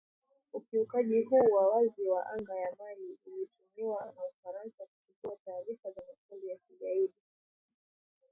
Ukiukaji 0.53 1.21
huu 1.21 1.51
wa 1.51 1.67
wazi 1.69 2.07
wa 2.07 2.25
anga 2.29 2.55
ya 2.55 2.75
Mali 2.79 3.17
ulitumiwa 3.25 4.05
na 4.05 4.21
Ufaransa 4.29 4.83
kuchukua 4.85 5.37
taarifa 5.45 5.91
za 5.91 6.01
makundi 6.07 6.47
ya 6.47 6.57
kigaidi 6.57 7.13